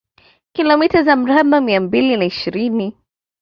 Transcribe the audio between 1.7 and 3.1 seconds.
mbili na ishirini